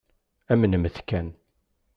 [0.51, 1.27] Amnemt-t kan.